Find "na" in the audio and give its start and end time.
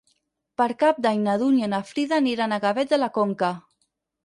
1.25-1.35, 1.75-1.83